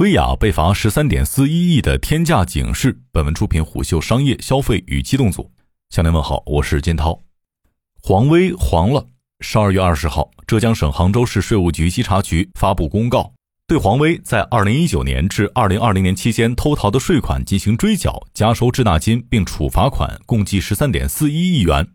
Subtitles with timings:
[0.00, 2.98] 薇娅被罚十三点四一亿的天价警示。
[3.12, 5.50] 本文出品虎嗅商业消费与机动组。
[5.90, 7.20] 向您问好，我是金涛。
[8.02, 9.06] 黄威黄了。
[9.40, 13.30] 十二月二十号，浙江省杭州市税务局稽查局发布公告，
[13.66, 21.86] 对黄威在二零一九年至二零二零年期间偷逃的税款进行追缴、加收滞纳金，并处罚款共计十三点四一亿元。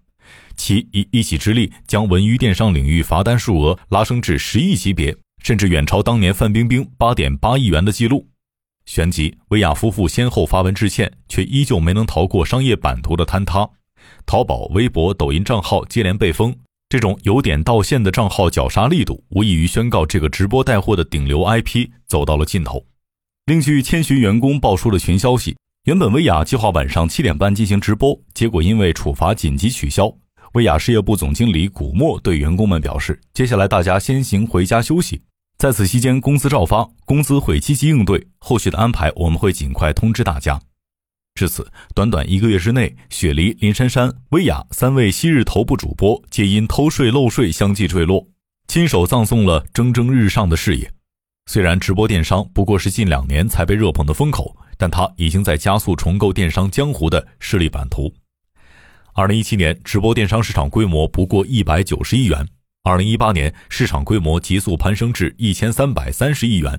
[0.56, 8.28] 其以一己之力将文娱电商领域罚单数额拉升至十亿级别，甚至远超当年范冰冰八点八亿元的记录。
[8.88, 13.70] 旋即，薇娅夫妇先后发文致歉，却依旧没能逃过商业版图的坍塌。
[14.26, 16.52] 淘宝、微博、抖音账号接连被封，
[16.90, 22.84] 这种由点到线的账号绞杀力度，无异于宣告这个直播带货的顶流 IP 走到了尽头。
[23.46, 30.12] 另据千寻员工爆出的群消息，原本薇娅计划晚上七点半进行直播，结果因为处罚紧急取消。
[30.54, 35.22] 薇娅事业部总经理古墨对员工们表示：“接下来大家先行回家休息，
[35.58, 40.62] 在此期间工资照发，工资会积极应对，后续的安排我们会尽快通知大家。”
[41.36, 48.28] 至此，短短一个月之内，雪梨、林珊珊、薇娅三位昔日头部主播皆因偷税漏税相继坠落，
[48.68, 50.90] 亲手葬送了蒸蒸日上的事业。
[51.48, 58.14] 虽然直播电商不过是近两年才被热捧的风口，但它已经在加速重构电商江湖的势力版图。
[59.14, 62.46] 二零一七年，直播电商市场规模不过一百九十亿元；
[62.88, 66.72] 二零一八年，市场规模急速攀升至一千三百三十亿元；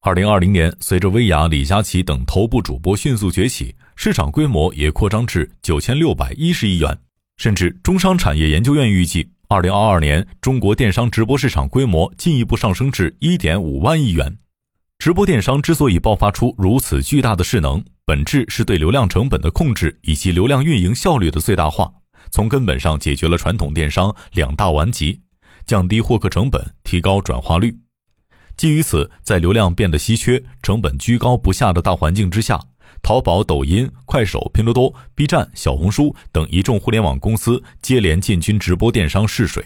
[0.00, 6.98] 二零二零年，随着薇娅、李佳琦等头部主播迅速崛起，市场规模也扩张至九千六百一十亿元。
[7.36, 14.36] 甚至，中商产业研究院预计，二零二二年中国电商直播市场规模进一步上升至一点五万亿元。
[14.98, 21.88] 直播电商之所以爆发出如此巨大的势能，本质是对流量成本的控制以及流量运营效率的最大化，
[22.32, 25.20] 从根本上解决了传统电商两大顽疾：
[25.66, 27.76] 降低获客成本，提高转化率。
[28.56, 32.60] 基于此，在流量变得稀缺、成本居高不下的大环境之下，
[33.02, 39.64] 淘宝、抖音、快手、拼多多、B 站、小红书等一众互联网公司接连进军直播电商试水。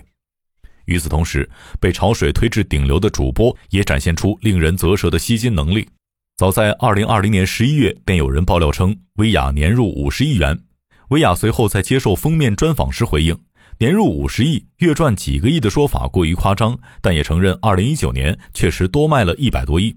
[0.85, 1.51] 与此同时，
[1.81, 5.89] 被潮水推至顶流的主播也展现出令人啧舌的吸金能力。
[6.37, 10.61] 早在二零二零年十一月，便有人爆料称薇娅年入五十亿元。
[11.09, 13.37] 薇娅随后在接受封面专访时回应，
[13.79, 19.95] 年入五十亿、月赚几个亿的说法过于夸张，但也承认二零一九年确实多卖了一百多亿。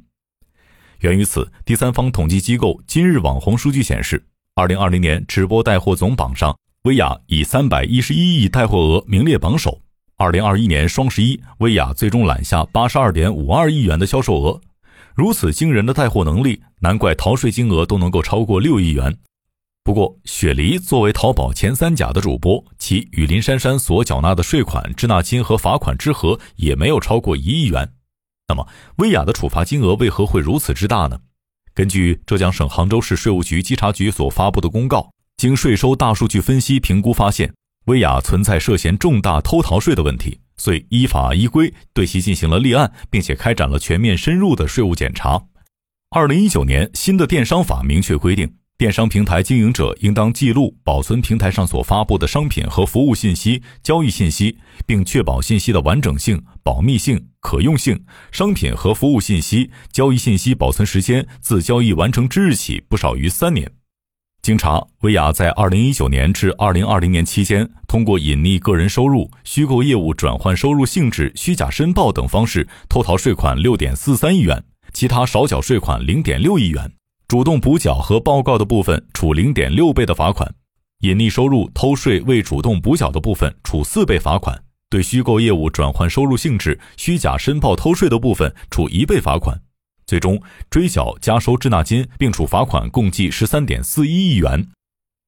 [0.99, 4.21] 源于此，第三方统计机构今日网红数据显示，
[4.55, 6.53] 二零二零年直播带货总榜上，
[6.83, 9.79] 薇娅以三百一十一亿带货额名列榜首。
[10.17, 14.59] 二零二一年双十一，薇娅最终揽下八十二点五二亿元的销售额。
[15.15, 19.17] 如此惊人的带货能力，难怪逃税金额都能够超过六亿元。
[19.83, 27.91] 不过，雪梨作为淘宝前三甲的主播，其与林珊珊所缴纳的税款、滞纳金和罚款之和也没有超过一亿元。
[28.47, 31.19] 那么，薇娅的处罚金额为何会如此之大呢？
[31.73, 37.53] 根据浙江省杭州市税务局稽查局所发布的公告，经税收大数据分析评估发现，
[37.85, 40.39] 薇娅存在涉嫌重大偷逃税的问题。
[40.57, 45.41] 遂依法依规对其进行了立案，并且开展了全面深入的税务检查。
[46.09, 58.01] 二零一九年新的电商法明确规定，电商平台经营者应当记录、保存平台上所发布的商品和服务信息、交易信息，并确保信息的完整性、保密性、可用性。
[58.31, 63.69] 商品和服务信息、交易信息保存时间自交易完成之日起不少于三年。
[64.41, 74.63] 经查，薇娅在二零一九年至二零二零年期间，通过隐匿个人收入、虚构业务转换收入性质、虚假申报等方式偷逃税款六点四三亿元，
[74.93, 76.89] 其他少缴税款零点六亿元，
[77.29, 80.51] 主动补缴和报告的部分处零点六倍的罚款，
[81.01, 84.59] 隐匿收入、偷税未主动补缴的部分处四倍罚款，
[84.89, 89.61] 对虚构业务转换收入性质、虚假申报偷税的部分处一倍罚款。
[90.07, 90.41] 最终
[90.71, 94.67] 追缴加收滞纳金，并处罚款共计十三点四一亿元。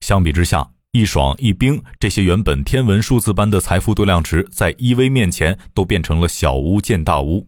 [0.03, 7.47] 相比之下，易爽、易冰这些原本天文数字般的财富度量值，在 EV 面前都变成了小巫见大巫。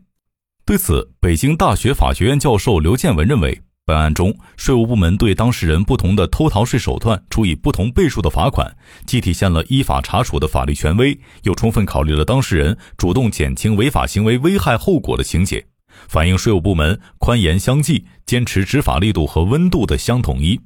[0.63, 8.74] 对此，北京大学法学院教授刘建文认为，本案中税务部门对当事人不同的偷逃税手段处以不同倍数的罚款，
[9.06, 15.66] 既体现了依法查处的法律权威，又充分考虑了当事人主动减轻违法行为危害后果的情节。
[16.07, 20.57] 反映税务部门宽严相济、坚持执法力度和温度的相统一。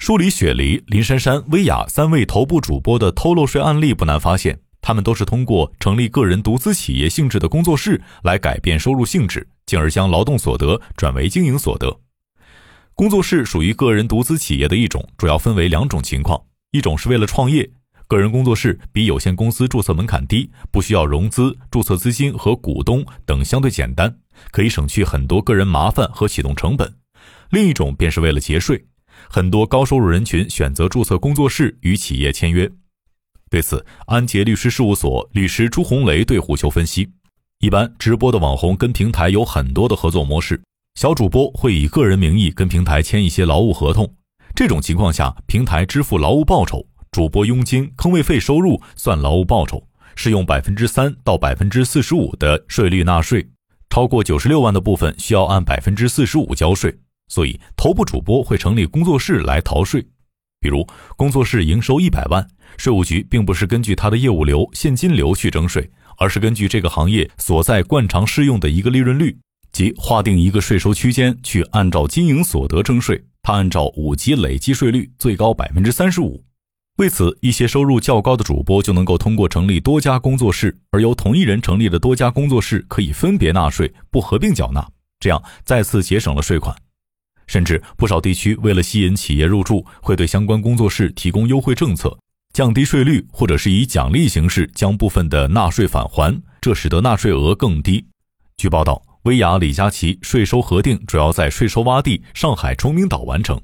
[0.00, 12.00] 梳理雪梨、林珊珊、薇娅三位头部主播的偷漏税案例，不难发现，他们都是通过成立个人独资企业性质的工作室来改变收入性质，进而将劳动所得转为经营所得。
[12.98, 16.42] 工作室属于个人独资企业的一种，主要分为两种情况：
[16.72, 17.70] 一种是为了创业。
[18.08, 24.12] 个人工作室比有限公司注册门槛低，不需要融资、注册资金和股东等相对简单，
[24.50, 26.92] 可以省去很多个人麻烦和启动成本，
[27.50, 28.84] 另一种便是为了节税。
[29.30, 32.68] 很多高收入人群选择注册工作室与企业签约。
[33.48, 37.08] 对此，安杰律师事务所律师朱红雷对虎嗅分析：
[37.60, 40.60] 一般直播的网红跟平台有很多的合作模式，
[40.98, 44.12] 小主播会以个人名义跟平台签一些劳务合同。
[44.52, 49.80] 这种情况下，平台支付劳务报酬，主播佣金、坑位费收入算劳务报酬，
[50.16, 53.48] 是用百分之三到百分之四十五的税率纳税，
[53.88, 56.92] 超过九十六万的部分需要按百分之四十五交税。
[57.28, 60.04] 所以，头部主播会成立工作室来逃税。
[60.58, 60.84] 比如，
[61.16, 62.44] 工作室营收一百万，
[62.76, 69.38] 税务局并不是根据他的业务流、现金流去征税，而是根据这个行业所在惯常适用的一个利润率，
[69.78, 73.24] 即划定一个税收区间去按照经营所得征税。
[73.40, 76.42] 他按照五级累计税率，最高百分之三十五。
[76.96, 84.84] 为此，一些收入较高的主播就能够通过成立多家工作室，而由同一人成立的多家工作室可以分别纳税，不合并缴纳，
[85.20, 86.74] 这样再次节省了税款。
[87.46, 92.18] 甚至不少地区为了吸引企业入驻，会对相关工作室提供优惠政策，
[92.52, 98.04] 降低税率，或者是以奖励形式将部分的纳税返还，这使得纳税额更低。
[98.56, 103.60] 据报道，薇娅、李佳琦税收核定主要在税收洼地上海崇明岛完成。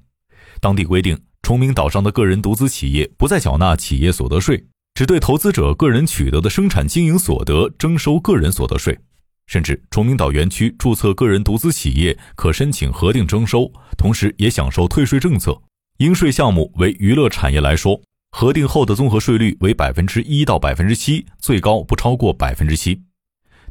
[0.60, 4.62] 当地规定，崇明岛上的个人独资企业不再缴纳企业所得税，
[4.92, 8.98] 只对投资者个人取得的生产经营所得征收个人所得税。
[9.46, 15.58] 甚至崇明岛园区注册个人独资企业可申请核定征收，同时也享受退税政策。
[15.96, 17.98] 应税项目为娱乐产业来说，
[18.32, 23.00] 核定后的综合税率为百分之一到百分之七，最高不超过百分之七。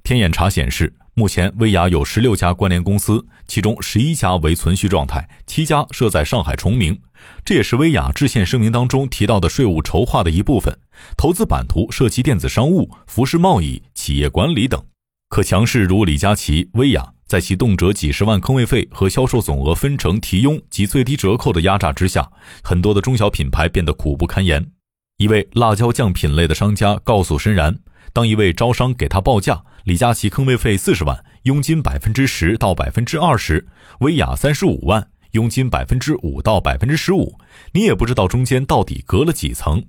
[0.04, 7.00] 天眼查显示，目前薇娅有十六家关联公司，其中十一家为存续状态，七家设在上海崇明。
[7.46, 10.76] 这也是薇娅致歉声明当中提到的税务筹划的一部分。
[11.16, 14.84] 投资版图涉及电子商务、服饰贸易、企业管理等。
[15.30, 22.28] 可强势如李佳琦、薇娅，在其动辄几十万坑位费和销售总额分成提佣及最低折扣的压榨之下，
[22.64, 24.72] 很多的中小品牌变得苦不堪言。
[25.18, 27.78] 一位辣椒酱品类的商家告诉申然，
[28.12, 33.64] 当一位招商给他报价，李佳琦坑位费四十万，佣金百分之十到百分之二十；
[34.00, 37.38] 薇娅三十五万，佣金百分之五到百分之十五。
[37.74, 39.86] 你也不知道中间到底隔了几层。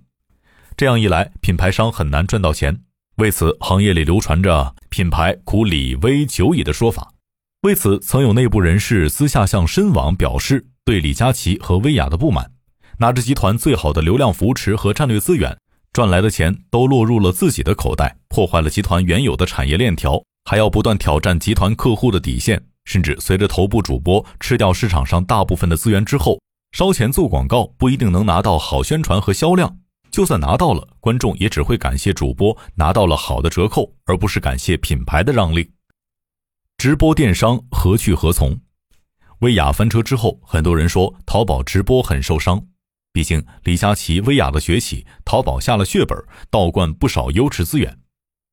[0.77, 2.83] 这样一来，品牌商很难赚到钱。
[3.17, 7.13] 为此，行业里流传着“品牌苦李威久矣”的说法。
[7.63, 12.51] 为此，曾有内部人士私下向深网表示对李佳琦和薇娅的不满，
[12.99, 15.57] 拿着集团最好的流量扶持和战略资源，
[15.93, 26.41] 赚来的钱都落入了自己的口袋，破坏了集团原有的产业链条，还要不断挑战集团客户的底线，甚至随着头部主播吃掉市场上大部分的资源之后，
[26.73, 29.79] 烧钱做广告不一定能拿到好宣传和销量。
[30.11, 35.73] 就算拿到了，观众也只会感谢主播拿到了好的折扣，而不是感谢品牌的让利。
[36.79, 38.61] 直播电商何去何从？
[39.41, 42.65] 薇娅翻车之后，很多人说淘宝直播很受伤。
[43.15, 46.19] 毕竟李佳琦、薇娅的崛起，淘宝下了血本，
[46.51, 47.97] 倒灌不少优质资源。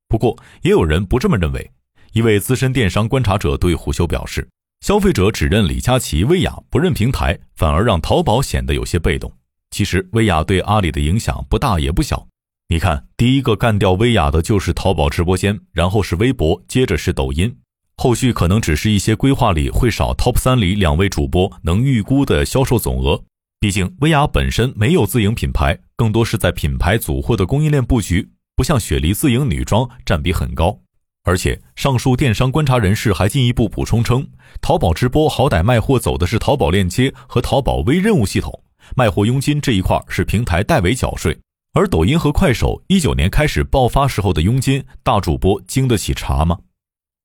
[0.08, 1.72] 不过，也有人不这么认为。
[2.12, 4.48] 一位资深电商观察者对虎嗅表示
[4.80, 9.32] ：“消费者只认李佳琦、薇娅，不认平台，反而让淘宝显得有些被动。”
[9.72, 12.28] 其实，薇娅对阿里的影响不大也不小。
[12.68, 17.56] 你看，第一个干掉薇娅的就是淘宝直播间，然后是微博，接着是抖音，
[17.96, 23.24] 后续可能只是一些规划里会少 top 三里两位主播能预估的销售总额。
[23.62, 30.76] 毕竟，薇娅本身没有自营品牌，更多是在品牌组货的供应链布局，不像雪梨自营女装占比很高。
[31.22, 34.26] 而且，上述电商观察人士还进一步补充称，
[34.60, 38.64] 淘宝直播好歹卖货走的是淘宝链接和淘宝微任务系统。
[38.96, 41.38] 卖货佣金这一块是平台代为缴税，
[41.72, 46.58] 而抖音和快手一九年开始爆发时候的佣金，大主播经得起查吗？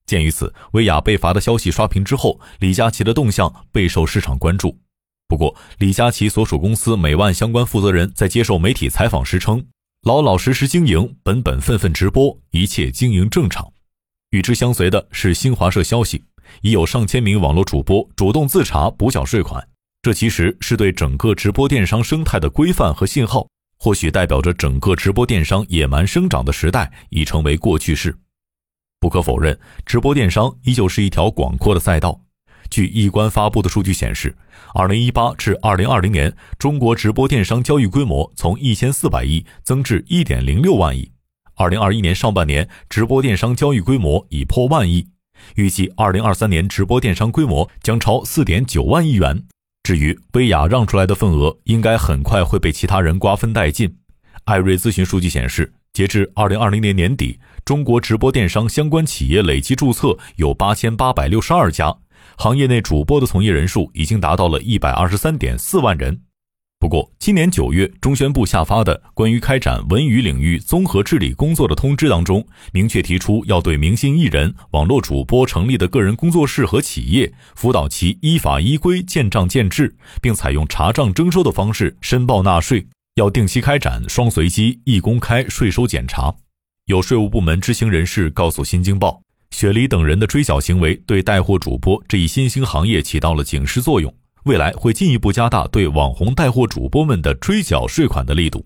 [0.06, 4.78] 鉴于此，薇娅被罚的消息刷屏之后，李佳琦的动向备受市场关注。
[5.28, 9.62] 不过，李佳琦所属公司美万相关负责人在接受媒体采访时称
[10.02, 13.70] ：“老老实实经营，本本分分直播，一切经营正常。”
[14.30, 16.24] 与之相随的是新华社消息，
[16.62, 19.68] 已有上千名网络主播主动自查补缴税款。
[20.00, 23.46] 这其实是对整个直播电商生态的规范和信号，
[23.78, 28.16] 或许代表着整个直播电商野蛮生长的时代已成为过去式。
[28.98, 32.18] 不可否认，直播电商依旧是一条广阔的赛道。
[32.70, 34.36] 据易观发布的数据显示，
[34.74, 41.10] 二零一八至二零二零年，中国直播电商交易规模从一千四百亿增至一点零六万亿。
[41.56, 45.06] 二零二一年上半年，直播电商交易规模已破万亿，
[45.56, 49.42] 预计二零二三年直播电商规模将超四点九万亿元。
[49.82, 53.96] 至于薇娅让出来的份额，应该很快会被其他人瓜分殆尽。
[54.44, 61.96] 艾瑞咨询数据显示，截至二零二零年年底，中国直播电商相关企业累计注册有八千八百六十二家，
[62.36, 66.20] 行业内主播的从业人数已经达到了一百二十三点四万人。
[66.80, 86.32] 不过，今年九月，中宣部下发的关于开展文娱领域综合治理工作的通知当中，明确提出要对明星艺人、网络主播成立的个人工作室和企业，辅导其依法依规建账建制，并采用查账征收的方式申报纳税，要定期开展双随机、一公开税收检查。
[86.84, 89.10] 有税务部门知情人士告诉《新京报》，
[89.50, 94.14] 雪梨等人的追缴行为对带货主播这一新兴行业起到了警示作用。
[94.44, 98.64] 未来会进一步加大对网红带货主播们的追缴税款的力度，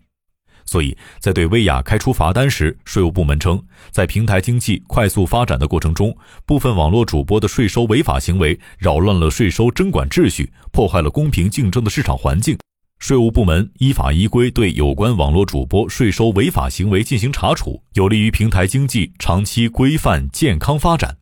[0.65, 3.61] 所以在对薇娅开出罚单时，税务部门称，
[3.91, 6.15] 在平台经济快速发展的过程中，
[6.47, 12.57] 部分网络主播的税收违法行为扰乱了税收征管秩序，破坏了公平竞争的市场环境。
[13.03, 21.19] 税务部门依法依规对有关网络主播税收违法行为进行查处，有利于平台经济长期规范健康发展。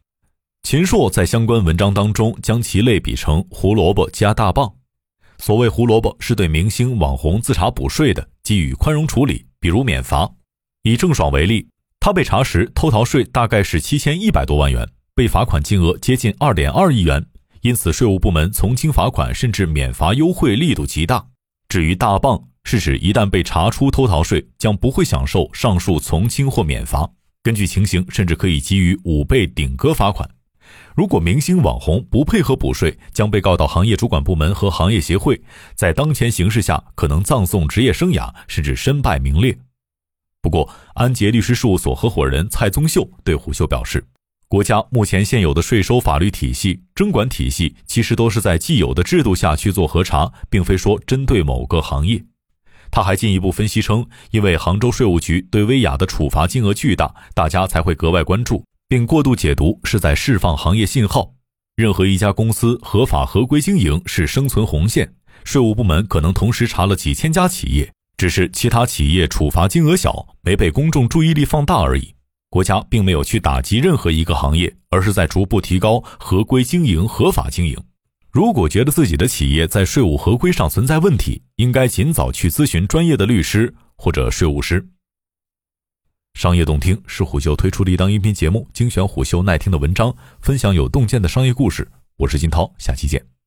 [0.62, 4.70] 秦朔在相关文章当中将其类比成胡萝卜加大棒。
[5.38, 10.30] 所谓胡萝卜，是对明星网红自查补税的，给予宽容处理，比如免罚。
[10.82, 11.66] 以郑爽为例，
[11.99, 17.25] 她被查时偷逃税大概是七千一百多万元，被罚款金额接近二点二亿元，
[17.62, 21.28] 因此税务部门从轻罚款甚至免罚优惠力度极大。
[21.70, 27.08] 至于大棒，是指一旦被查出偷逃税，将不会享受上述从轻或免罚，
[27.44, 30.28] 根据情形甚至可以给予五倍顶格罚款。
[30.96, 35.40] 如果明星网红不配合补税，将被告到行业主管部门和行业协会，
[35.76, 39.56] 在当前形势下，可能葬送职业生涯，甚至身败名裂。
[40.42, 44.04] 不过，安杰律师事务所合伙人蔡宗秀对虎嗅表示，
[44.50, 52.21] 国家目前现有的税收法律体系、征管体系，其实都是在既有的制度下去做核查，并非说针对某个行业。
[52.90, 58.64] 他还进一步分析称，因为杭州税务局对薇娅的处罚金额巨大，大家才会格外关注。
[58.88, 61.33] 并过度解读是在释放行业信号。
[61.76, 65.14] 任何一家公司合法合规经营是生存红线，
[65.45, 72.16] 税务部门可能同时查了几千家企业，只是其他企业处罚金额小，没被公众注意力放大而已。
[72.50, 77.76] 国家并没有去打击任何一个行业，而是在逐步提高合规经营、合法经营。
[78.30, 84.85] 如果觉得自己的企业在税务合规上存在问题，应该尽早去咨询专业的律师或者税务师。
[86.35, 91.88] 商业洞听是虎嗅推出的一档音频节目，精选虎嗅耐听的文章，分享有洞见的商业故事。
[92.19, 93.39] 我是金涛，下期见。